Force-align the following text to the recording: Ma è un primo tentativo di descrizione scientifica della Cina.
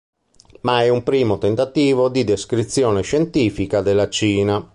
Ma 0.61 0.81
è 0.81 0.89
un 0.89 1.03
primo 1.03 1.37
tentativo 1.37 2.09
di 2.09 2.23
descrizione 2.23 3.03
scientifica 3.03 3.81
della 3.83 4.09
Cina. 4.09 4.67